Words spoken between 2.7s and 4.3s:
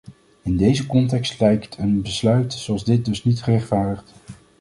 dit dus niet gerechtvaardigd.